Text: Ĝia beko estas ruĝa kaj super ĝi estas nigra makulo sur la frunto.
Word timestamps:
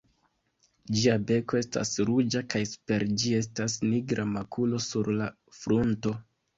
Ĝia 0.99 1.17
beko 1.31 1.59
estas 1.59 1.93
ruĝa 2.09 2.43
kaj 2.55 2.63
super 2.73 3.07
ĝi 3.13 3.37
estas 3.43 3.79
nigra 3.87 4.29
makulo 4.35 4.85
sur 4.91 5.15
la 5.23 5.33
frunto. 5.63 6.21